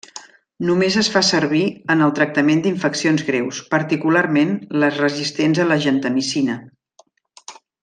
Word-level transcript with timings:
Només 0.67 0.95
es 1.01 1.09
fa 1.15 1.21
servir 1.27 1.59
en 1.95 2.01
el 2.05 2.13
tractament 2.19 2.63
d'infeccions 2.63 3.25
greus 3.29 3.61
particularment 3.75 4.57
les 4.85 4.99
resistents 5.05 5.63
a 5.65 5.69
la 5.75 5.79
gentamicina. 5.87 6.59